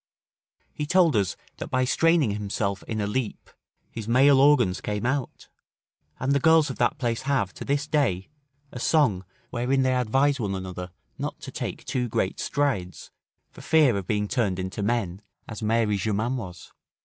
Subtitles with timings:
[0.73, 3.51] He told us, that by straining himself in a leap
[3.91, 5.47] his male organs came out;
[6.19, 8.27] and the girls of that place have, to this day,
[8.71, 13.11] a song, wherein they advise one another not to take too great strides,
[13.51, 16.73] for fear of being turned into men, as Mary Germain was.